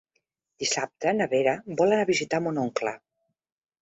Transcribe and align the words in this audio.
Dissabte 0.63 1.13
na 1.19 1.27
Vera 1.33 1.53
vol 1.81 1.93
anar 1.97 2.07
a 2.07 2.11
visitar 2.13 2.41
mon 2.47 2.59
oncle. 2.67 2.95